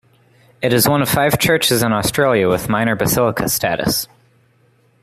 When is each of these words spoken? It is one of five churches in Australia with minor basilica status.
It 0.63 0.73
is 0.73 0.89
one 0.89 1.03
of 1.03 1.09
five 1.09 1.37
churches 1.37 1.83
in 1.83 1.93
Australia 1.93 2.49
with 2.49 2.69
minor 2.69 2.95
basilica 2.95 3.47
status. 3.47 4.07